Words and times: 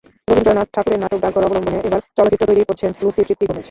রবীন্দ্রনাথ 0.27 0.67
ঠাকুরের 0.73 1.01
নাটক 1.01 1.19
ডাকঘর 1.23 1.47
অবলম্বনে 1.47 1.79
এবার 1.87 2.01
চলচ্চিত্র 2.17 2.47
তৈরি 2.49 2.63
করছেন 2.67 2.89
লুসি 2.99 3.21
তৃপ্তি 3.21 3.45
গোমেজ। 3.45 3.59